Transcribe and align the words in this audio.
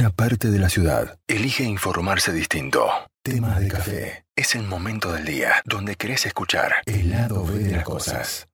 una 0.00 0.08
parte 0.08 0.50
de 0.50 0.58
la 0.58 0.70
ciudad. 0.70 1.18
Elige 1.28 1.62
informarse 1.62 2.32
distinto. 2.32 2.86
Temas 3.22 3.60
de 3.60 3.68
café. 3.68 4.24
Es 4.34 4.54
el 4.54 4.62
momento 4.62 5.12
del 5.12 5.26
día 5.26 5.62
donde 5.66 5.94
querés 5.96 6.24
escuchar 6.24 6.72
el 6.86 7.10
lado 7.10 7.44
B 7.44 7.58
de 7.58 7.72
las 7.72 7.84
cosas. 7.84 8.48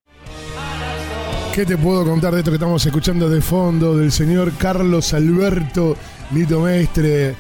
¿Qué 1.54 1.64
te 1.64 1.76
puedo 1.78 2.04
contar 2.04 2.34
de 2.34 2.40
esto 2.40 2.50
que 2.50 2.56
estamos 2.56 2.84
escuchando 2.84 3.30
de 3.30 3.40
fondo 3.40 3.96
del 3.96 4.10
señor 4.10 4.54
Carlos 4.58 5.14
Alberto 5.14 5.96
Lito 6.32 6.60
Mestre? 6.62 7.36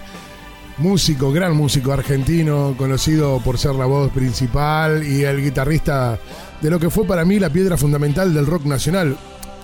Músico, 0.78 1.32
gran 1.32 1.56
músico 1.56 1.92
argentino, 1.92 2.76
conocido 2.78 3.40
por 3.40 3.58
ser 3.58 3.74
la 3.74 3.86
voz 3.86 4.12
principal 4.12 5.02
y 5.04 5.24
el 5.24 5.42
guitarrista 5.42 6.16
de 6.60 6.70
lo 6.70 6.78
que 6.78 6.90
fue 6.90 7.06
para 7.06 7.24
mí 7.24 7.40
la 7.40 7.50
piedra 7.50 7.76
fundamental 7.76 8.32
del 8.32 8.46
rock 8.46 8.66
nacional. 8.66 9.16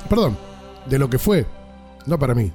Perdón, 0.08 0.36
de 0.86 0.98
lo 0.98 1.08
que 1.08 1.18
fue, 1.20 1.46
no 2.06 2.18
para 2.18 2.34
mí, 2.34 2.52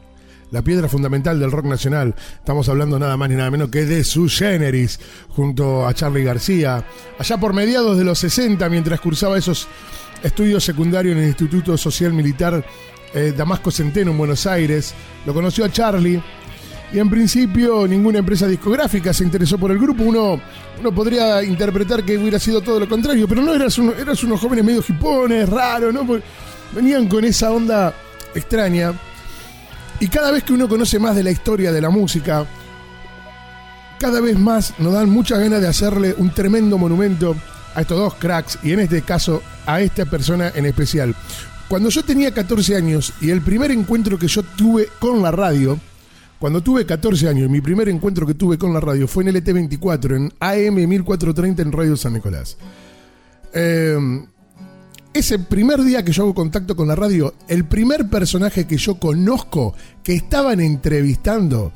la 0.51 0.61
piedra 0.61 0.87
fundamental 0.87 1.39
del 1.39 1.51
rock 1.51 1.65
nacional. 1.65 2.15
Estamos 2.39 2.69
hablando 2.69 2.99
nada 2.99 3.17
más 3.17 3.29
ni 3.29 3.35
nada 3.35 3.51
menos 3.51 3.69
que 3.69 3.85
de 3.85 4.03
su 4.03 4.29
generis, 4.29 4.99
junto 5.29 5.87
a 5.87 5.93
Charlie 5.93 6.23
García. 6.23 6.83
Allá 7.19 7.37
por 7.37 7.53
mediados 7.53 7.97
de 7.97 8.03
los 8.03 8.19
60, 8.19 8.67
mientras 8.69 8.99
cursaba 8.99 9.37
esos 9.37 9.67
estudios 10.23 10.63
secundarios 10.63 11.15
en 11.15 11.23
el 11.23 11.27
Instituto 11.29 11.77
Social 11.77 12.13
Militar 12.13 12.65
eh, 13.13 13.33
Damasco 13.35 13.71
Centeno 13.71 14.11
en 14.11 14.17
Buenos 14.17 14.45
Aires, 14.45 14.93
lo 15.25 15.33
conoció 15.33 15.65
a 15.65 15.71
Charlie. 15.71 16.21
Y 16.93 16.99
en 16.99 17.09
principio 17.09 17.85
ninguna 17.85 18.19
empresa 18.19 18.47
discográfica 18.47 19.13
se 19.13 19.25
interesó 19.25 19.57
por 19.57 19.71
el 19.71 19.77
grupo. 19.77 20.03
Uno, 20.03 20.39
uno 20.79 20.91
podría 20.93 21.43
interpretar 21.43 22.03
que 22.03 22.17
hubiera 22.17 22.39
sido 22.39 22.61
todo 22.61 22.79
lo 22.79 22.87
contrario, 22.87 23.27
pero 23.27 23.41
no, 23.41 23.53
eras, 23.53 23.77
eras 23.77 24.23
unos 24.23 24.39
jóvenes 24.39 24.63
medio 24.63 24.83
hipones, 24.87 25.49
raros, 25.49 25.93
¿no? 25.93 26.07
Venían 26.73 27.07
con 27.07 27.25
esa 27.25 27.51
onda 27.51 27.93
extraña. 28.33 28.93
Y 29.99 30.07
cada 30.07 30.31
vez 30.31 30.43
que 30.43 30.53
uno 30.53 30.69
conoce 30.69 30.99
más 30.99 31.15
de 31.15 31.23
la 31.23 31.31
historia 31.31 31.71
de 31.71 31.81
la 31.81 31.89
música, 31.89 32.45
cada 33.99 34.21
vez 34.21 34.37
más 34.37 34.75
nos 34.79 34.93
dan 34.93 35.09
muchas 35.09 35.39
ganas 35.39 35.59
de 35.59 35.67
hacerle 35.67 36.13
un 36.17 36.29
tremendo 36.29 36.77
monumento 36.77 37.35
a 37.73 37.81
estos 37.81 37.97
dos 37.97 38.13
cracks 38.15 38.59
y 38.61 38.73
en 38.73 38.81
este 38.81 39.01
caso 39.01 39.41
a 39.65 39.81
esta 39.81 40.05
persona 40.05 40.51
en 40.53 40.65
especial. 40.67 41.15
Cuando 41.67 41.89
yo 41.89 42.03
tenía 42.03 42.31
14 42.31 42.75
años 42.75 43.13
y 43.21 43.31
el 43.31 43.41
primer 43.41 43.71
encuentro 43.71 44.19
que 44.19 44.27
yo 44.27 44.43
tuve 44.43 44.87
con 44.99 45.21
la 45.21 45.31
radio, 45.31 45.79
cuando 46.39 46.61
tuve 46.61 46.85
14 46.85 47.27
años, 47.27 47.49
mi 47.49 47.61
primer 47.61 47.89
encuentro 47.89 48.27
que 48.27 48.35
tuve 48.35 48.59
con 48.59 48.73
la 48.73 48.79
radio 48.79 49.07
fue 49.07 49.23
en 49.23 49.35
LT24, 49.35 50.15
en 50.15 50.33
AM 50.39 50.87
1430 50.87 51.61
en 51.63 51.71
Radio 51.71 51.97
San 51.97 52.13
Nicolás. 52.13 52.57
Eh, 53.51 53.97
ese 55.17 55.39
primer 55.39 55.83
día 55.83 56.03
que 56.03 56.11
yo 56.11 56.23
hago 56.23 56.35
contacto 56.35 56.75
con 56.75 56.87
la 56.87 56.95
radio, 56.95 57.33
el 57.47 57.65
primer 57.65 58.09
personaje 58.09 58.67
que 58.67 58.77
yo 58.77 58.99
conozco 58.99 59.73
que 60.03 60.13
estaban 60.13 60.59
entrevistando, 60.59 61.71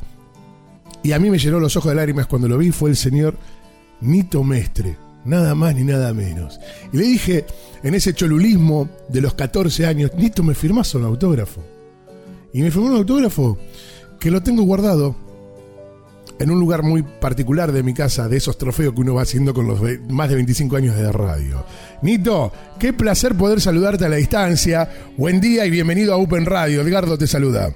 y 1.04 1.12
a 1.12 1.20
mí 1.20 1.30
me 1.30 1.40
llenó 1.40 1.60
los 1.60 1.76
ojos 1.76 1.90
de 1.90 1.96
lágrimas 1.96 2.28
cuando 2.28 2.48
lo 2.48 2.58
vi, 2.58 2.72
fue 2.72 2.92
el 2.92 2.96
señor 2.96 3.38
Nito 4.02 4.44
Mestre. 4.44 4.98
Nada 5.26 5.54
más 5.54 5.76
ni 5.76 5.84
nada 5.84 6.14
menos. 6.14 6.60
Y 6.92 6.98
le 6.98 7.04
dije, 7.04 7.46
en 7.84 7.94
ese 7.94 8.14
cholulismo 8.14 8.90
de 9.10 9.22
los 9.22 9.34
14 9.34 9.86
años, 9.86 10.12
Nito, 10.16 10.44
¿me 10.44 10.56
firmás 10.56 10.94
un 10.96 11.06
autógrafo? 11.06 11.64
Y 12.54 12.62
me 12.62 12.72
firmó 12.72 12.88
un 12.88 12.98
autógrafo 12.98 13.58
que 14.20 14.32
lo 14.32 14.42
tengo 14.42 14.64
guardado 14.64 15.16
en 16.42 16.50
un 16.50 16.60
lugar 16.60 16.82
muy 16.82 17.04
particular 17.04 17.72
de 17.72 17.84
mi 17.84 17.94
casa, 17.94 18.28
de 18.28 18.38
esos 18.38 18.58
trofeos 18.58 18.94
que 18.94 19.02
uno 19.02 19.14
va 19.14 19.22
haciendo 19.22 19.54
con 19.54 19.68
los 19.68 19.80
más 20.10 20.30
de 20.30 20.36
25 20.36 20.76
años 20.76 20.96
de 20.96 21.12
radio. 21.12 21.64
Nito, 22.02 22.52
qué 22.80 22.94
placer 22.94 23.36
poder 23.36 23.62
saludarte 23.62 24.06
a 24.06 24.10
la 24.10 24.16
distancia. 24.16 24.90
Buen 25.18 25.40
día 25.40 25.66
y 25.66 25.70
bienvenido 25.70 26.14
a 26.14 26.18
Open 26.18 26.46
Radio. 26.46 26.82
Edgardo 26.82 27.18
te 27.18 27.28
saluda. 27.28 27.70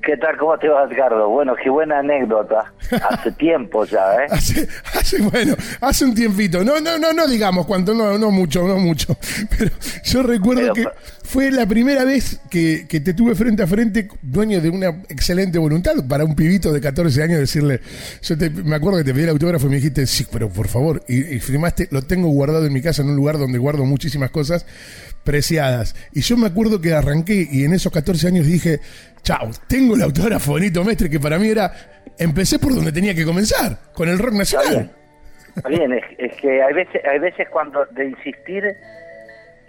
¿Qué 0.00 0.16
tal? 0.16 0.38
¿Cómo 0.38 0.56
te 0.56 0.68
va, 0.68 0.84
Edgardo? 0.84 1.28
Bueno, 1.28 1.54
qué 1.62 1.68
buena 1.68 1.98
anécdota. 1.98 2.72
Hace 3.10 3.32
tiempo 3.38 3.84
ya, 3.84 4.24
¿eh? 4.24 4.26
hace, 4.30 4.66
hace, 4.94 5.22
bueno, 5.22 5.54
hace 5.80 6.04
un 6.04 6.14
tiempito. 6.14 6.64
No, 6.64 6.80
no, 6.80 6.98
no, 6.98 7.12
no 7.12 7.26
digamos 7.26 7.66
cuánto, 7.66 7.92
no, 7.92 8.16
no 8.16 8.30
mucho, 8.30 8.66
no 8.66 8.78
mucho. 8.78 9.14
Pero 9.58 9.70
yo 10.04 10.22
recuerdo 10.22 10.72
que 10.72 10.86
fue 11.32 11.50
la 11.50 11.64
primera 11.64 12.04
vez 12.04 12.42
que, 12.50 12.86
que, 12.86 13.00
te 13.00 13.14
tuve 13.14 13.34
frente 13.34 13.62
a 13.62 13.66
frente, 13.66 14.06
dueño 14.20 14.60
de 14.60 14.68
una 14.68 14.88
excelente 15.08 15.58
voluntad, 15.58 15.92
para 16.06 16.26
un 16.26 16.36
pibito 16.36 16.70
de 16.70 16.78
14 16.78 17.22
años 17.22 17.38
decirle, 17.38 17.80
yo 18.20 18.36
te, 18.36 18.50
me 18.50 18.76
acuerdo 18.76 18.98
que 18.98 19.04
te 19.04 19.14
pedí 19.14 19.22
el 19.22 19.30
autógrafo 19.30 19.66
y 19.66 19.70
me 19.70 19.76
dijiste, 19.76 20.04
sí, 20.06 20.26
pero 20.30 20.50
por 20.50 20.68
favor, 20.68 21.02
y, 21.08 21.36
y 21.36 21.40
firmaste, 21.40 21.88
lo 21.90 22.02
tengo 22.02 22.28
guardado 22.28 22.66
en 22.66 22.72
mi 22.74 22.82
casa, 22.82 23.00
en 23.00 23.08
un 23.08 23.16
lugar 23.16 23.38
donde 23.38 23.56
guardo 23.56 23.86
muchísimas 23.86 24.30
cosas 24.30 24.66
preciadas. 25.24 25.96
Y 26.12 26.20
yo 26.20 26.36
me 26.36 26.48
acuerdo 26.48 26.82
que 26.82 26.92
arranqué 26.92 27.48
y 27.50 27.64
en 27.64 27.72
esos 27.72 27.90
14 27.90 28.28
años 28.28 28.46
dije, 28.46 28.80
chao, 29.22 29.48
tengo 29.66 29.94
el 29.94 30.02
autógrafo 30.02 30.52
bonito 30.52 30.84
Mestre, 30.84 31.08
que 31.08 31.18
para 31.18 31.38
mí 31.38 31.48
era, 31.48 31.72
empecé 32.18 32.58
por 32.58 32.74
donde 32.74 32.92
tenía 32.92 33.14
que 33.14 33.24
comenzar, 33.24 33.78
con 33.94 34.06
el 34.10 34.18
rock 34.18 34.34
nacional. 34.34 34.90
Está 35.56 35.68
bien, 35.70 35.94
es, 35.94 36.36
que 36.42 36.62
hay 36.62 36.74
veces, 36.74 37.00
hay 37.10 37.18
veces 37.20 37.48
cuando 37.48 37.86
de 37.86 38.08
insistir 38.08 38.64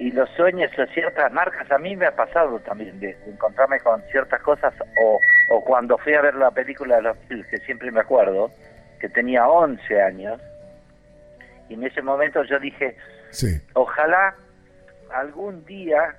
y 0.03 0.11
los 0.11 0.29
sueños 0.31 0.69
o 0.77 0.85
ciertas 0.87 1.31
marcas, 1.31 1.71
a 1.71 1.77
mí 1.77 1.95
me 1.95 2.07
ha 2.07 2.13
pasado 2.13 2.59
también 2.59 2.99
de, 2.99 3.15
encontrarme 3.25 3.79
con 3.79 4.01
ciertas 4.11 4.41
cosas 4.41 4.73
o, 5.01 5.17
o, 5.47 5.63
cuando 5.63 5.97
fui 5.97 6.13
a 6.13 6.21
ver 6.21 6.35
la 6.35 6.51
película 6.51 6.97
de 6.97 7.03
los 7.03 7.17
que 7.47 7.57
siempre 7.59 7.89
me 7.89 8.01
acuerdo, 8.01 8.51
que 8.99 9.07
tenía 9.07 9.47
11 9.47 10.01
años, 10.01 10.41
y 11.69 11.75
en 11.75 11.85
ese 11.85 12.01
momento 12.01 12.43
yo 12.43 12.59
dije, 12.59 12.97
sí. 13.29 13.47
ojalá 13.75 14.35
algún 15.09 15.63
día 15.63 16.13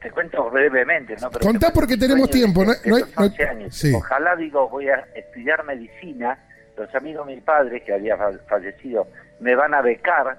te 0.00 0.10
cuento 0.10 0.48
brevemente, 0.48 1.16
¿no? 1.20 1.30
Pero 1.30 1.44
Contá 1.44 1.70
porque 1.74 1.98
tenemos 1.98 2.30
tiempo, 2.30 2.64
¿no? 2.64 2.72
no, 2.86 2.96
hay, 2.96 3.46
años. 3.46 3.84
Ojalá, 3.94 4.36
digo, 4.36 4.70
voy 4.70 4.88
a 4.88 5.06
estudiar 5.14 5.64
medicina, 5.64 6.38
los 6.78 6.94
amigos 6.94 7.26
de 7.26 7.34
mi 7.34 7.40
padre, 7.42 7.82
que 7.82 7.92
había 7.92 8.16
fallecido, 8.48 9.06
me 9.38 9.54
van 9.54 9.74
a 9.74 9.82
becar, 9.82 10.38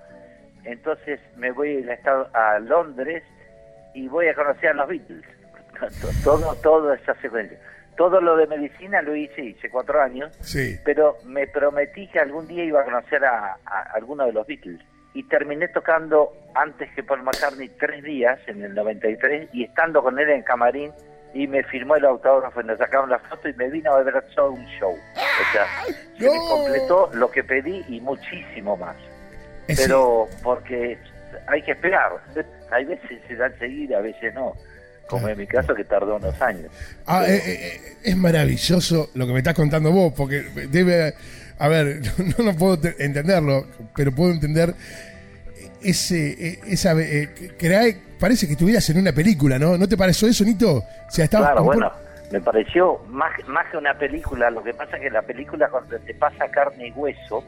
entonces 0.64 1.20
me 1.38 1.52
voy 1.52 1.86
a, 1.88 2.54
a 2.54 2.60
Londres 2.60 3.24
y 3.94 4.08
voy 4.08 4.28
a 4.28 4.36
conocer 4.36 4.70
a 4.70 4.74
los 4.74 4.88
Beatles. 4.88 5.26
todo, 6.24 6.56
todo 6.56 6.94
esa 6.94 7.14
secuencia. 7.16 7.58
Todo 7.98 8.22
lo 8.22 8.38
de 8.38 8.48
medicina 8.48 9.02
lo 9.02 9.16
hice, 9.16 9.44
hice 9.44 9.70
cuatro 9.70 10.02
años, 10.02 10.32
sí. 10.40 10.80
pero 10.86 11.18
me 11.26 11.48
prometí 11.48 12.08
que 12.08 12.20
algún 12.20 12.48
día 12.48 12.64
iba 12.64 12.82
a 12.82 12.86
conocer 12.86 13.24
a, 13.26 13.58
a 13.66 13.82
alguno 13.94 14.26
de 14.26 14.34
los 14.34 14.48
Beatles 14.48 14.80
y 15.14 15.24
terminé 15.24 15.68
tocando 15.68 16.32
antes 16.56 16.90
que 16.94 17.04
Paul 17.04 17.24
McCartney 17.24 17.70
tres 17.80 18.04
días 18.04 18.40
en 18.48 18.64
el 18.64 18.74
93 18.74 19.50
y 19.54 19.66
estando 19.66 20.02
con 20.02 20.18
él 20.20 20.30
en 20.30 20.42
camarín 20.44 20.92
y 21.34 21.48
me 21.48 21.64
firmó 21.64 21.96
el 21.96 22.06
autógrafo 22.06 22.62
y 22.62 22.66
nos 22.66 22.78
sacaron 22.78 23.10
la 23.10 23.20
foto 23.20 23.48
y 23.48 23.54
me 23.54 23.70
vino 23.70 23.94
a 23.94 24.04
ver 24.04 24.24
todo 24.36 24.52
un 24.52 24.66
show. 24.80 24.94
O 24.94 25.52
sea, 25.54 25.66
se 26.18 26.30
me 26.30 26.38
completó 26.50 27.10
lo 27.14 27.30
que 27.32 27.44
pedí 27.44 27.84
y 27.88 28.02
muchísimo 28.02 28.78
más. 28.78 28.96
Pero 29.68 30.28
porque 30.44 30.98
hay 31.48 31.62
que 31.62 31.72
esperar. 31.72 32.12
Hay 32.72 32.86
veces 32.86 33.20
se 33.28 33.36
da 33.36 33.48
enseguida, 33.48 33.98
a 33.98 34.02
veces 34.02 34.34
no. 34.34 34.54
Como 35.10 35.28
en 35.28 35.38
mi 35.38 35.46
caso 35.46 35.76
que 35.76 35.84
tardó 35.84 36.16
unos 36.16 36.42
años. 36.42 36.72
Ah, 37.06 37.26
eh, 37.28 37.42
eh, 37.46 37.98
es 38.02 38.16
maravilloso 38.16 39.10
lo 39.14 39.28
que 39.28 39.34
me 39.34 39.40
estás 39.40 39.56
contando 39.56 39.92
vos, 39.92 40.14
porque 40.16 40.42
debe 40.70 41.14
a 41.62 41.68
ver, 41.68 42.02
no, 42.38 42.44
no 42.44 42.58
puedo 42.58 42.80
entenderlo, 42.98 43.68
pero 43.96 44.12
puedo 44.12 44.32
entender 44.32 44.74
ese, 45.84 46.32
e, 46.32 46.60
esa, 46.68 47.00
eh, 47.00 47.30
que 47.58 47.98
parece 48.20 48.48
que 48.48 48.54
estuvieras 48.54 48.90
en 48.90 48.98
una 48.98 49.14
película, 49.14 49.60
¿no? 49.60 49.78
¿No 49.78 49.88
te 49.88 49.96
pareció 49.96 50.28
eso, 50.28 50.44
Nito? 50.44 50.78
O 50.78 51.12
sea, 51.12 51.28
claro, 51.28 51.64
bueno, 51.64 51.92
me 52.32 52.42
pareció 52.42 53.00
más, 53.10 53.32
más 53.48 53.68
que 53.70 53.78
una 53.78 53.94
película, 53.94 54.50
lo 54.50 54.64
que 54.64 54.74
pasa 54.74 54.98
es 54.98 55.04
que 55.04 55.10
la 55.12 55.22
película 55.22 55.70
cuando 55.70 56.00
te 56.00 56.16
pasa 56.16 56.50
carne 56.50 56.88
y 56.88 56.92
hueso 56.94 57.44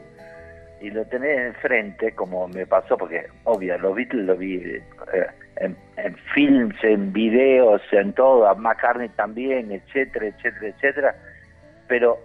y 0.80 0.90
lo 0.90 1.04
tenés 1.06 1.54
enfrente, 1.54 2.12
como 2.12 2.48
me 2.48 2.66
pasó, 2.66 2.96
porque 2.96 3.26
obvio, 3.44 3.78
los 3.78 3.94
Beatles 3.94 4.26
lo 4.26 4.36
vi 4.36 4.56
eh, 4.56 4.82
en, 5.56 5.76
en, 5.96 6.16
films, 6.34 6.76
en 6.82 7.12
videos, 7.12 7.80
en 7.92 8.12
todo, 8.12 8.46
a 8.46 8.54
McCartney 8.54 9.08
también, 9.10 9.72
etcétera, 9.72 10.26
etcétera, 10.26 10.68
etcétera, 10.68 11.14
pero 11.88 12.18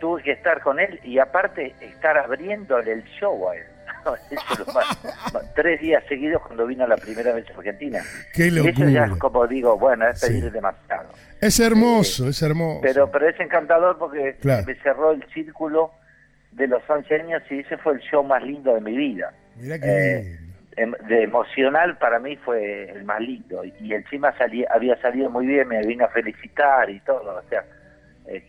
tuve 0.00 0.22
que 0.22 0.32
estar 0.32 0.60
con 0.62 0.80
él 0.80 1.00
y 1.02 1.18
aparte 1.18 1.74
estar 1.80 2.16
abriéndole 2.16 2.92
el 2.92 3.04
show 3.04 3.48
a 3.48 3.56
él. 3.56 3.64
Tres 5.54 5.80
días 5.80 6.04
seguidos 6.08 6.42
cuando 6.42 6.66
vino 6.66 6.86
la 6.86 6.96
primera 6.96 7.32
vez 7.32 7.48
a 7.50 7.54
Argentina. 7.54 8.02
Qué 8.34 8.50
locura. 8.50 8.72
Eso 8.72 8.88
ya 8.88 9.04
es 9.06 9.16
como 9.18 9.46
digo, 9.46 9.78
bueno, 9.78 10.08
es 10.08 10.20
pedir 10.20 10.50
demasiado. 10.52 11.08
Es 11.40 11.58
hermoso, 11.60 12.28
es 12.28 12.42
hermoso. 12.42 12.80
Pero, 12.82 13.10
pero 13.10 13.28
es 13.28 13.40
encantador 13.40 13.98
porque 13.98 14.36
me 14.42 14.74
cerró 14.76 15.12
el 15.12 15.24
círculo 15.32 15.92
de 16.54 16.66
los 16.68 16.82
11 16.88 17.14
años 17.14 17.42
y 17.50 17.60
ese 17.60 17.76
fue 17.78 17.94
el 17.94 18.00
show 18.00 18.22
más 18.22 18.42
lindo 18.42 18.74
de 18.74 18.80
mi 18.80 18.96
vida. 18.96 19.32
Mira 19.56 19.78
qué 19.78 19.86
eh, 19.86 20.38
de 20.76 21.22
emocional 21.22 21.96
para 21.98 22.18
mí 22.18 22.36
fue 22.36 22.90
el 22.90 23.04
más 23.04 23.20
lindo 23.20 23.62
y 23.64 23.94
encima 23.94 24.36
salí, 24.36 24.64
había 24.68 25.00
salido 25.00 25.30
muy 25.30 25.46
bien, 25.46 25.68
me 25.68 25.80
vino 25.86 26.04
a 26.04 26.08
felicitar 26.08 26.90
y 26.90 26.98
todo, 27.00 27.36
o 27.36 27.48
sea, 27.48 27.64
es, 28.26 28.42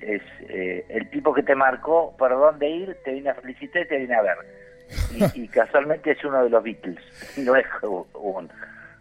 es 0.00 0.22
eh, 0.48 0.84
el 0.88 1.08
tipo 1.10 1.32
que 1.32 1.42
te 1.42 1.54
marcó 1.54 2.16
por 2.16 2.30
dónde 2.30 2.68
ir, 2.68 2.96
te 3.04 3.12
viene 3.12 3.30
a 3.30 3.34
felicitar 3.34 3.82
y 3.82 3.88
te 3.88 3.98
viene 3.98 4.14
a 4.14 4.22
ver. 4.22 4.36
Y, 5.34 5.48
casualmente 5.48 6.10
es 6.10 6.22
uno 6.24 6.44
de 6.44 6.50
los 6.50 6.62
Beatles, 6.62 7.00
no 7.38 7.56
es 7.56 7.66
un, 8.14 8.50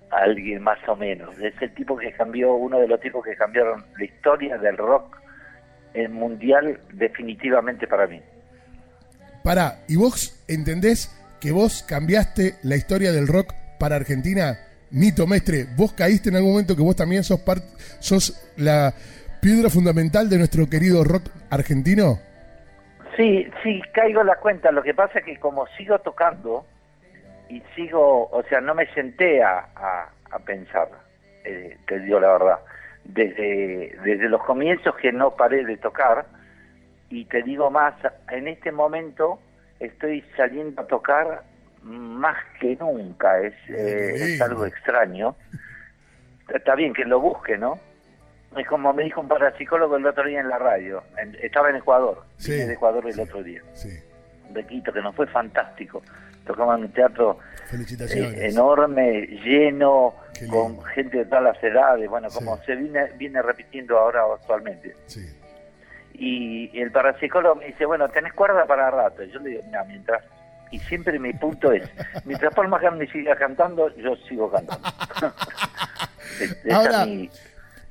alguien 0.09 0.61
más 0.61 0.79
o 0.87 0.95
menos. 0.95 1.37
Es 1.39 1.59
el 1.61 1.73
tipo 1.73 1.97
que 1.97 2.11
cambió, 2.13 2.53
uno 2.53 2.79
de 2.79 2.87
los 2.87 2.99
tipos 2.99 3.23
que 3.25 3.35
cambiaron 3.35 3.83
la 3.97 4.05
historia 4.05 4.57
del 4.57 4.77
rock 4.77 5.20
el 5.93 6.09
mundial 6.09 6.79
definitivamente 6.93 7.87
para 7.87 8.07
mí. 8.07 8.21
Pará, 9.43 9.79
¿y 9.87 9.95
vos 9.95 10.43
entendés 10.47 11.09
que 11.39 11.51
vos 11.51 11.83
cambiaste 11.83 12.55
la 12.63 12.75
historia 12.75 13.11
del 13.11 13.27
rock 13.27 13.53
para 13.79 13.95
Argentina? 13.95 14.59
Nito 14.91 15.25
Mestre, 15.25 15.65
¿vos 15.75 15.93
caíste 15.93 16.29
en 16.29 16.35
algún 16.35 16.51
momento 16.51 16.75
que 16.75 16.81
vos 16.81 16.95
también 16.95 17.23
sos, 17.23 17.39
part 17.39 17.63
sos 17.99 18.51
la 18.57 18.93
piedra 19.41 19.69
fundamental 19.69 20.29
de 20.29 20.37
nuestro 20.37 20.69
querido 20.69 21.03
rock 21.03 21.23
argentino? 21.49 22.19
Sí, 23.17 23.47
sí, 23.63 23.81
caigo 23.93 24.21
en 24.21 24.27
la 24.27 24.35
cuenta. 24.35 24.71
Lo 24.71 24.83
que 24.83 24.93
pasa 24.93 25.19
es 25.19 25.25
que 25.25 25.37
como 25.37 25.65
sigo 25.77 25.97
tocando 25.99 26.65
y 27.49 27.61
sigo, 27.75 28.29
o 28.29 28.43
sea, 28.43 28.61
no 28.61 28.75
me 28.75 28.85
senté 28.93 29.43
a, 29.43 29.67
a, 30.29 30.39
pensar, 30.45 30.87
eh, 31.43 31.77
te 31.87 31.99
digo 31.99 32.19
la 32.19 32.31
verdad. 32.31 32.59
Desde, 33.03 33.97
desde 34.03 34.29
los 34.29 34.43
comienzos 34.43 34.95
que 34.95 35.11
no 35.11 35.35
paré 35.35 35.65
de 35.65 35.77
tocar, 35.77 36.25
y 37.09 37.25
te 37.25 37.41
digo 37.43 37.69
más, 37.69 37.95
en 38.29 38.47
este 38.47 38.71
momento 38.71 39.39
estoy 39.79 40.23
saliendo 40.37 40.81
a 40.81 40.87
tocar 40.87 41.43
más 41.83 42.37
que 42.59 42.75
nunca, 42.75 43.39
es, 43.39 43.53
eh, 43.69 44.13
es 44.15 44.41
algo 44.41 44.65
extraño. 44.65 45.35
Está 46.53 46.75
bien 46.75 46.93
que 46.93 47.05
lo 47.05 47.19
busque, 47.19 47.57
¿no? 47.57 47.79
Es 48.55 48.67
como 48.67 48.93
me 48.93 49.03
dijo 49.03 49.21
un 49.21 49.27
parapsicólogo 49.27 49.95
el 49.95 50.05
otro 50.05 50.25
día 50.25 50.41
en 50.41 50.49
la 50.49 50.57
radio. 50.57 51.03
estaba 51.41 51.69
en 51.69 51.77
Ecuador. 51.77 52.25
Sí. 52.37 52.59
en 52.59 52.71
Ecuador 52.71 53.05
el 53.07 53.19
otro 53.19 53.41
día. 53.41 53.61
Sí. 53.73 53.89
De 54.49 54.65
Quito, 54.65 54.91
que 54.91 55.01
nos 55.01 55.15
fue 55.15 55.27
fantástico. 55.27 56.01
Tocamos 56.45 56.77
en 56.77 56.85
un 56.85 56.91
teatro 56.91 57.39
eh, 57.71 58.47
enorme, 58.49 59.27
lleno, 59.43 60.15
con 60.49 60.81
gente 60.83 61.19
de 61.19 61.25
todas 61.25 61.43
las 61.43 61.63
edades. 61.63 62.09
Bueno, 62.09 62.29
como 62.29 62.57
se 62.63 62.75
viene, 62.75 63.11
viene 63.17 63.41
repitiendo 63.41 63.97
ahora 63.97 64.21
actualmente. 64.33 64.95
Sí. 65.05 65.21
Y, 66.13 66.79
el 66.79 66.91
parapsicólogo 66.91 67.55
me 67.55 67.67
dice, 67.67 67.85
bueno, 67.85 68.09
tenés 68.09 68.33
cuerda 68.33 68.65
para 68.65 68.91
rato. 68.91 69.23
Y 69.23 69.31
yo 69.31 69.39
le 69.39 69.49
digo, 69.51 69.63
mira, 69.65 69.83
mientras... 69.85 70.23
Y 70.71 70.79
siempre 70.79 71.19
mi 71.19 71.33
punto 71.33 71.71
es, 71.73 71.89
mientras 72.25 72.53
Paul 72.53 72.69
McCartney 72.69 73.07
siga 73.07 73.35
cantando, 73.35 73.93
yo 73.97 74.15
sigo 74.27 74.49
cantando. 74.49 74.87
Ahora, 76.71 77.05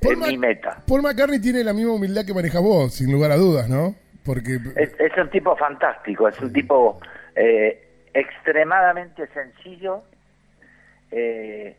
Paul 0.01 0.17
mi 0.17 0.37
meta. 0.37 0.81
Paul 0.87 1.03
McCartney 1.03 1.39
tiene 1.39 1.63
la 1.63 1.73
misma 1.73 1.93
humildad 1.93 2.25
que 2.25 2.33
manejas 2.33 2.61
vos, 2.61 2.93
sin 2.93 3.11
lugar 3.11 3.31
a 3.31 3.35
dudas, 3.35 3.69
¿no? 3.69 3.95
Porque 4.25 4.59
es, 4.75 5.17
un 5.17 5.29
tipo 5.29 5.55
fantástico, 5.55 6.27
es 6.27 6.39
un 6.39 6.51
tipo 6.51 6.99
eh, 7.35 7.90
extremadamente 8.13 9.27
sencillo 9.27 10.03
eh, 11.11 11.75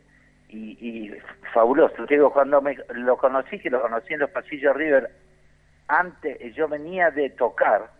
y, 0.49 1.11
fabuloso. 1.53 2.07
Digo, 2.07 2.33
cuando 2.33 2.61
me, 2.61 2.77
lo 2.95 3.17
conocí, 3.17 3.59
que 3.59 3.71
lo 3.71 3.81
conocí 3.81 4.15
en 4.15 4.21
los 4.21 4.31
pasillos 4.31 4.77
River, 4.77 5.11
antes 5.89 6.55
yo 6.55 6.69
venía 6.69 7.11
de 7.11 7.31
tocar, 7.31 7.91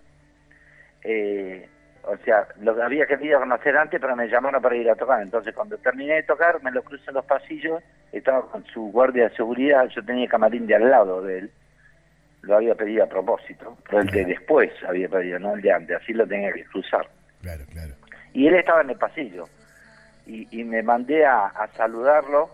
eh, 1.03 1.69
o 2.05 2.17
sea, 2.19 2.47
lo 2.61 2.83
había 2.83 3.07
querido 3.07 3.39
conocer 3.41 3.77
antes, 3.77 4.01
pero 4.01 4.17
me 4.17 4.29
llamaron 4.29 4.61
para 4.61 4.77
ir 4.77 4.91
a 4.91 4.97
tocar. 4.97 5.23
Entonces, 5.23 5.55
cuando 5.55 5.79
terminé 5.79 6.15
de 6.15 6.23
tocar, 6.25 6.63
me 6.63 6.71
lo 6.71 6.83
crucé 6.83 7.05
en 7.09 7.15
los 7.15 7.25
pasillos, 7.25 7.83
estaba 8.13 8.51
con 8.51 8.65
su 8.67 8.91
guardia 8.91 9.29
de 9.29 9.37
seguridad, 9.37 9.89
yo 9.89 10.05
tenía 10.05 10.29
camarín 10.29 10.67
de 10.67 10.75
al 10.75 10.91
lado 10.91 11.23
de 11.23 11.39
él, 11.39 11.51
lo 12.43 12.57
había 12.57 12.75
pedido 12.75 13.05
a 13.05 13.09
propósito, 13.09 13.79
pero 13.89 14.03
el 14.03 14.09
de 14.09 14.25
después 14.25 14.71
había 14.87 15.09
pedido, 15.09 15.39
no 15.39 15.55
el 15.55 15.63
de 15.63 15.73
antes, 15.73 15.97
así 15.97 16.13
lo 16.13 16.27
tenía 16.27 16.53
que 16.53 16.65
cruzar. 16.65 17.09
Claro, 17.41 17.65
claro. 17.71 18.02
Y 18.33 18.47
él 18.47 18.55
estaba 18.55 18.83
en 18.83 18.91
el 18.91 18.97
pasillo, 18.97 19.49
y, 20.27 20.65
me 20.65 20.83
mandé 20.83 21.27
a, 21.27 21.53
saludarlo 21.77 22.49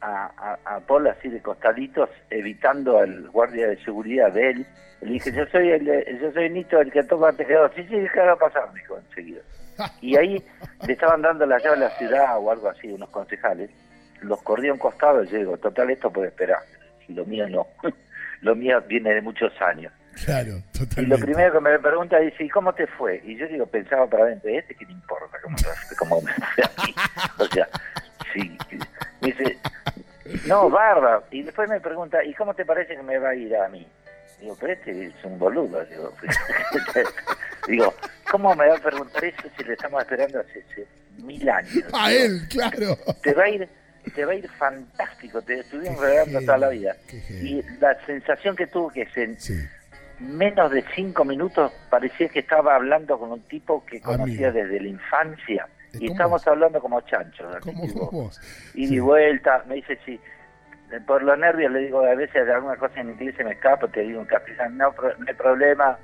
a, 0.00 0.80
Paul 0.86 1.06
así 1.08 1.28
de 1.28 1.40
costaditos, 1.40 2.10
evitando 2.30 2.98
al 2.98 3.30
guardia 3.30 3.68
de 3.68 3.82
seguridad 3.84 4.32
de 4.32 4.50
él, 4.50 4.66
le 5.00 5.12
dije, 5.12 5.32
yo 5.32 5.46
soy 5.46 5.70
el, 5.70 6.20
yo 6.20 6.32
soy 6.32 6.50
Nito, 6.50 6.80
el 6.80 6.90
que 6.90 7.02
toca 7.02 7.32
tejedor. 7.32 7.72
Sí, 7.74 7.84
sí, 7.88 7.98
déjalo 7.98 8.38
pasar, 8.38 8.72
me 8.72 8.80
dijo 8.80 8.96
enseguida. 8.96 9.40
Y 10.00 10.16
ahí 10.16 10.42
le 10.86 10.92
estaban 10.92 11.22
dando 11.22 11.44
la 11.46 11.58
llave 11.58 11.76
a 11.76 11.88
la 11.88 11.90
ciudad 11.90 12.38
o 12.38 12.50
algo 12.50 12.68
así, 12.68 12.88
unos 12.88 13.10
concejales. 13.10 13.70
Los 14.20 14.42
corrí 14.42 14.68
a 14.68 14.72
un 14.72 14.78
costado 14.78 15.22
y 15.22 15.28
yo 15.28 15.38
digo, 15.38 15.56
total, 15.58 15.90
esto 15.90 16.10
puede 16.10 16.28
esperar. 16.28 16.60
Y 17.08 17.12
lo 17.12 17.24
mío 17.26 17.48
no. 17.48 17.66
lo 18.40 18.54
mío 18.54 18.80
viene 18.86 19.12
de 19.12 19.20
muchos 19.20 19.52
años. 19.60 19.92
Claro, 20.24 20.62
totalmente. 20.72 21.02
Y 21.02 21.06
lo 21.06 21.18
primero 21.18 21.52
que 21.52 21.60
me 21.60 21.78
pregunta 21.78 22.18
dice, 22.18 22.44
¿y 22.44 22.48
cómo 22.48 22.72
te 22.72 22.86
fue? 22.86 23.20
Y 23.24 23.36
yo 23.36 23.46
digo, 23.48 23.66
pensaba 23.66 24.06
para 24.06 24.24
adentro, 24.24 24.50
¿este 24.50 24.74
qué 24.74 24.86
me 24.86 24.92
importa 24.92 25.38
cómo, 25.42 25.56
cómo 25.98 26.20
me 26.22 26.32
fue 26.32 26.64
aquí? 26.64 26.94
O 27.38 27.46
sea, 27.46 27.68
sí. 28.32 28.56
Me 29.20 29.28
dice, 29.28 29.58
no, 30.46 30.70
barba. 30.70 31.22
Y 31.30 31.42
después 31.42 31.68
me 31.68 31.80
pregunta, 31.80 32.22
¿y 32.24 32.34
cómo 32.34 32.54
te 32.54 32.64
parece 32.64 32.96
que 32.96 33.02
me 33.02 33.18
va 33.18 33.30
a 33.30 33.34
ir 33.34 33.56
a 33.56 33.68
mí? 33.68 33.86
Digo, 34.40 34.56
pero 34.60 34.72
este 34.72 35.06
es 35.06 35.24
un 35.24 35.38
boludo. 35.38 35.84
Digo, 35.86 36.12
digo, 37.68 37.94
¿cómo 38.30 38.54
me 38.54 38.68
va 38.68 38.76
a 38.76 38.80
preguntar 38.80 39.24
eso 39.24 39.42
si 39.56 39.64
le 39.64 39.72
estamos 39.74 40.02
esperando 40.02 40.40
hace, 40.40 40.86
mil 41.18 41.48
años? 41.48 41.84
A 41.92 42.12
él, 42.12 42.40
claro. 42.48 42.96
Te 43.22 43.32
va 43.32 43.44
a 43.44 43.48
ir 43.48 43.68
te 44.14 44.24
va 44.24 44.32
a 44.32 44.34
ir 44.34 44.48
fantástico, 44.50 45.40
te 45.40 45.60
estuvimos 45.60 45.98
regalando 45.98 46.40
toda 46.40 46.58
la 46.58 46.68
vida. 46.68 46.96
Y 47.30 47.62
la 47.80 47.98
sensación 48.04 48.54
que 48.54 48.66
tuvo 48.66 48.90
que 48.90 49.02
es 49.02 49.16
en 49.16 49.38
menos 50.20 50.70
de 50.70 50.84
cinco 50.94 51.24
minutos 51.24 51.72
parecía 51.90 52.28
que 52.28 52.40
estaba 52.40 52.76
hablando 52.76 53.18
con 53.18 53.32
un 53.32 53.42
tipo 53.42 53.84
que 53.84 54.00
conocía 54.00 54.52
desde 54.52 54.80
la 54.80 54.88
infancia. 54.88 55.68
Y 55.98 56.10
estamos 56.10 56.46
hablando 56.48 56.80
como 56.80 57.00
chanchos. 57.02 57.56
Y 58.74 58.92
de 58.92 59.00
vuelta, 59.00 59.64
me 59.68 59.76
dice, 59.76 59.96
sí, 60.04 60.18
por 61.06 61.22
los 61.22 61.38
nervios 61.38 61.72
le 61.72 61.80
digo 61.80 62.04
a 62.04 62.14
veces 62.14 62.46
de 62.46 62.52
alguna 62.52 62.76
cosa 62.76 63.00
en 63.00 63.10
inglés 63.10 63.34
se 63.36 63.44
me 63.44 63.52
escapa, 63.52 63.88
te 63.88 64.00
digo 64.02 64.20
en 64.20 64.26
castellano, 64.26 64.92
no, 64.96 65.08
no 65.18 65.24
hay 65.26 65.34
problema, 65.34 65.98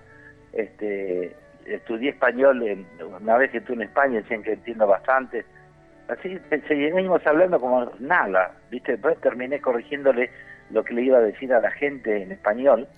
este, 0.52 1.34
estudié 1.66 2.10
español 2.10 2.62
en, 2.62 2.86
una 3.00 3.36
vez 3.36 3.50
que 3.50 3.58
estuve 3.58 3.76
en 3.76 3.82
España, 3.82 4.20
decían 4.20 4.42
que 4.42 4.54
entiendo 4.54 4.86
bastante, 4.86 5.44
así 6.08 6.38
seguimos 6.66 7.24
hablando 7.26 7.60
como 7.60 7.90
nada, 8.00 8.52
viste, 8.70 8.92
después 8.92 9.20
terminé 9.20 9.60
corrigiéndole 9.60 10.30
lo 10.70 10.84
que 10.84 10.94
le 10.94 11.02
iba 11.02 11.18
a 11.18 11.22
decir 11.22 11.52
a 11.52 11.60
la 11.60 11.70
gente 11.70 12.22
en 12.22 12.32
español, 12.32 12.88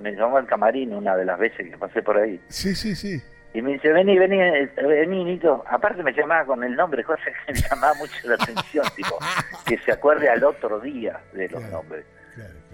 me 0.00 0.12
llamó 0.12 0.36
al 0.36 0.46
camarín 0.46 0.94
una 0.94 1.16
de 1.16 1.24
las 1.24 1.38
veces 1.38 1.70
que 1.70 1.78
pasé 1.78 2.02
por 2.02 2.16
ahí. 2.16 2.40
Sí, 2.48 2.74
sí, 2.74 2.94
sí. 2.94 3.22
Y 3.52 3.62
me 3.62 3.72
dice, 3.72 3.92
vení, 3.92 4.16
vení, 4.16 4.38
vení, 4.76 5.24
Nito. 5.24 5.64
Aparte 5.68 6.02
me 6.02 6.12
llamaba 6.12 6.44
con 6.44 6.62
el 6.62 6.76
nombre, 6.76 7.02
cosa 7.04 7.22
que 7.24 7.52
me 7.52 7.58
llamaba 7.58 7.94
mucho 7.94 8.14
la 8.24 8.34
atención, 8.34 8.84
tipo, 8.94 9.18
que 9.66 9.78
se 9.78 9.92
acuerde 9.92 10.28
al 10.28 10.44
otro 10.44 10.80
día 10.80 11.18
de 11.32 11.48
los 11.48 11.62
nombres. 11.70 12.04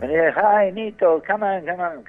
Me 0.00 0.08
decía, 0.08 0.34
hi, 0.36 0.72
Nito, 0.72 1.22
come 1.26 1.46
on, 1.46 1.66
come 1.66 1.82
on. 1.82 2.04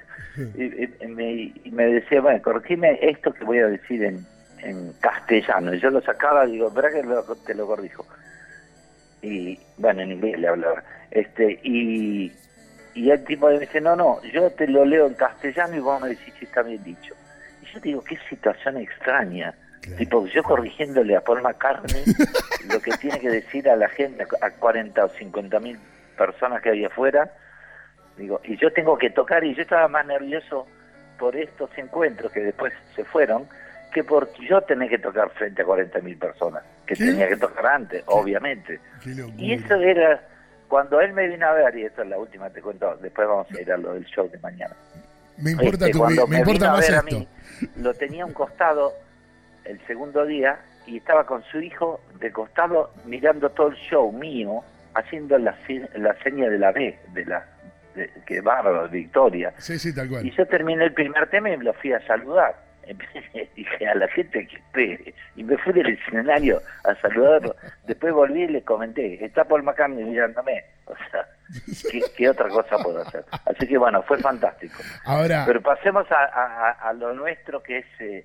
Y, 0.54 1.70
me, 1.70 1.86
decía, 1.86 2.20
bueno, 2.20 2.40
corregime 2.42 2.98
esto 3.02 3.32
que 3.32 3.44
voy 3.44 3.58
a 3.58 3.66
decir 3.66 4.04
en, 4.04 4.24
en 4.62 4.92
castellano. 5.00 5.74
Y 5.74 5.80
yo 5.80 5.90
lo 5.90 6.00
sacaba, 6.02 6.46
digo, 6.46 6.70
¿verdad 6.70 6.90
que 6.92 7.34
te 7.46 7.54
lo 7.54 7.66
corrijo? 7.66 8.06
Y, 9.22 9.58
bueno, 9.78 10.02
en 10.02 10.12
inglés 10.12 10.38
le 10.38 10.48
hablaba. 10.48 10.84
Este, 11.10 11.58
y, 11.62 12.32
y 12.98 13.10
el 13.10 13.24
tipo 13.24 13.48
me 13.48 13.58
dice, 13.58 13.80
no, 13.80 13.96
no, 13.96 14.22
yo 14.32 14.50
te 14.50 14.66
lo 14.66 14.84
leo 14.84 15.06
en 15.06 15.14
castellano 15.14 15.76
y 15.76 15.80
vos 15.80 16.00
me 16.00 16.08
decís 16.08 16.34
si 16.38 16.44
está 16.44 16.62
bien 16.62 16.82
dicho 16.82 17.14
yo 17.72 17.80
digo, 17.80 18.04
qué 18.04 18.18
situación 18.28 18.76
extraña. 18.78 19.54
Tipo, 19.96 20.26
yo 20.26 20.42
corrigiéndole 20.42 21.16
a 21.16 21.20
Paul 21.20 21.42
McCartney 21.42 22.04
lo 22.72 22.80
que 22.80 22.90
tiene 22.92 23.18
que 23.20 23.30
decir 23.30 23.68
a 23.68 23.76
la 23.76 23.88
gente, 23.88 24.26
a 24.40 24.50
40 24.50 25.04
o 25.04 25.08
50 25.08 25.60
mil 25.60 25.78
personas 26.16 26.60
que 26.60 26.70
hay 26.70 26.84
afuera, 26.84 27.32
digo, 28.16 28.40
y 28.44 28.56
yo 28.56 28.72
tengo 28.72 28.98
que 28.98 29.10
tocar, 29.10 29.44
y 29.44 29.54
yo 29.54 29.62
estaba 29.62 29.88
más 29.88 30.04
nervioso 30.04 30.66
por 31.18 31.36
estos 31.36 31.70
encuentros 31.78 32.32
que 32.32 32.40
después 32.40 32.72
se 32.96 33.04
fueron, 33.04 33.48
que 33.92 34.04
por 34.04 34.30
yo 34.40 34.60
tener 34.62 34.90
que 34.90 34.98
tocar 34.98 35.30
frente 35.30 35.62
a 35.62 35.64
40 35.64 36.00
mil 36.00 36.18
personas, 36.18 36.62
que 36.84 36.94
tenía 36.94 37.28
que 37.28 37.36
tocar 37.36 37.66
antes, 37.66 38.02
obviamente. 38.06 38.80
Y 39.38 39.54
eso 39.54 39.74
era, 39.76 40.20
cuando 40.68 41.00
él 41.00 41.12
me 41.12 41.26
vino 41.28 41.46
a 41.46 41.52
ver, 41.52 41.76
y 41.76 41.84
esto 41.84 42.02
es 42.02 42.08
la 42.08 42.18
última, 42.18 42.50
te 42.50 42.60
cuento, 42.60 42.96
después 43.00 43.26
vamos 43.26 43.46
a 43.50 43.60
ir 43.60 43.72
a 43.72 43.76
lo 43.76 43.94
del 43.94 44.04
show 44.04 44.30
de 44.30 44.38
mañana. 44.38 44.74
Me 45.38 45.52
importa, 45.52 45.86
este, 45.86 45.92
tu, 45.92 46.28
me, 46.28 46.38
importa 46.38 46.72
más 46.72 46.88
esto. 46.88 47.00
A 47.00 47.02
mí, 47.02 47.28
lo 47.76 47.94
tenía 47.94 48.26
un 48.26 48.32
costado 48.32 48.92
el 49.64 49.80
segundo 49.86 50.24
día 50.26 50.58
y 50.86 50.98
estaba 50.98 51.26
con 51.26 51.42
su 51.44 51.60
hijo 51.60 52.00
de 52.18 52.32
costado 52.32 52.90
mirando 53.04 53.50
todo 53.50 53.68
el 53.68 53.76
show 53.76 54.10
mío, 54.12 54.62
haciendo 54.94 55.38
la, 55.38 55.56
la 55.94 56.14
seña 56.22 56.48
de 56.48 56.58
la 56.58 56.72
B, 56.72 56.98
de 57.12 57.24
la 57.24 57.46
de, 57.94 58.10
que 58.26 58.40
bárbaro, 58.40 58.88
Victoria. 58.88 59.52
Sí, 59.58 59.78
sí, 59.78 59.94
tal 59.94 60.08
cual. 60.08 60.26
Y 60.26 60.30
yo 60.32 60.46
terminé 60.46 60.84
el 60.84 60.92
primer 60.92 61.28
tema 61.30 61.50
y 61.50 61.56
me 61.56 61.64
lo 61.64 61.72
fui 61.74 61.92
a 61.92 62.04
saludar. 62.06 62.67
Dije 63.56 63.88
a 63.88 63.94
la 63.94 64.08
gente 64.08 64.46
que 64.46 64.56
espere. 64.56 65.14
Y 65.36 65.44
me 65.44 65.56
fui 65.58 65.72
del 65.72 65.88
escenario 65.88 66.60
a 66.84 66.94
saludarlo. 67.00 67.54
Después 67.86 68.12
volví 68.12 68.42
y 68.42 68.48
le 68.48 68.62
comenté, 68.62 69.24
está 69.24 69.44
Paul 69.44 69.62
McCartney 69.62 70.04
mirándome. 70.04 70.64
O 70.86 70.94
sea, 71.10 71.26
¿qué, 72.16 72.28
otra 72.28 72.48
cosa 72.48 72.78
puedo 72.78 73.02
hacer? 73.02 73.24
Así 73.44 73.66
que 73.66 73.78
bueno, 73.78 74.02
fue 74.02 74.18
fantástico. 74.18 74.78
Ahora... 75.04 75.44
Pero 75.46 75.60
pasemos 75.60 76.06
a, 76.10 76.92
lo 76.94 77.14
nuestro 77.14 77.62
que 77.62 77.78
es, 77.78 77.86
eh, 78.00 78.24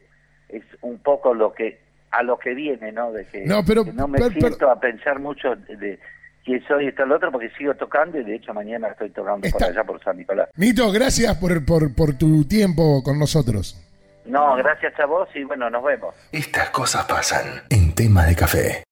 es 0.50 0.64
un 0.82 1.00
poco 1.00 1.34
lo 1.34 1.54
que 1.54 1.82
a 2.12 2.22
lo 2.22 2.38
que 2.38 2.54
viene, 2.54 2.92
¿no? 2.92 3.12
De 3.12 3.26
que 3.26 3.44
no, 3.46 3.66
pero, 3.66 3.84
no 3.92 4.08
me 4.08 4.20
siento 4.30 4.70
a 4.70 4.80
pensar 4.80 5.20
mucho 5.20 5.56
de, 5.56 6.00
quién 6.46 6.64
soy, 6.68 6.88
está 6.88 7.04
el 7.04 7.12
otro, 7.12 7.32
porque 7.32 7.50
sigo 7.58 7.74
tocando 7.74 8.20
y 8.20 8.24
de 8.24 8.36
hecho 8.36 8.54
mañana 8.54 8.90
estoy 8.90 9.10
tocando 9.10 9.50
por 9.50 9.64
allá 9.64 9.84
por 9.84 10.04
San 10.04 10.18
Nicolás. 10.18 10.50
Nito, 10.56 10.92
gracias 10.92 11.36
por, 11.38 11.66
por, 11.66 11.96
por 11.96 12.16
tu 12.16 12.46
tiempo 12.46 13.02
con 13.04 13.18
nosotros. 13.18 13.80
No, 14.26 14.56
gracias 14.56 15.00
a 15.00 15.06
vos 15.06 15.30
y 15.36 15.44
bueno, 15.44 15.70
nos 15.70 15.84
vemos. 15.84 16.16
Estas 16.32 16.70
cosas 16.70 17.06
pasan 17.06 17.64
en 17.70 17.94
tema 17.94 18.26
de 18.26 18.36
café. 18.36 18.84